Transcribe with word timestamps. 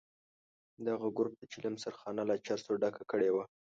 دغه 0.87 1.07
ګروپ 1.17 1.33
د 1.37 1.43
چلم 1.53 1.75
سرخانه 1.83 2.23
له 2.29 2.35
چرسو 2.45 2.71
ډکه 2.81 3.03
کړې 3.11 3.29
وه. 3.35 3.43